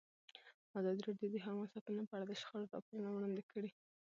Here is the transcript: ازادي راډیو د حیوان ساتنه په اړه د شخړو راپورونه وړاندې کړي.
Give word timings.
ازادي 0.79 1.01
راډیو 1.07 1.29
د 1.33 1.35
حیوان 1.45 1.67
ساتنه 1.73 2.01
په 2.09 2.13
اړه 2.15 2.25
د 2.27 2.33
شخړو 2.41 2.71
راپورونه 2.75 3.09
وړاندې 3.11 3.43
کړي. 3.51 3.71